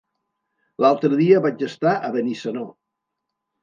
[0.85, 2.69] L'altre dia vaig estar a Benissanó.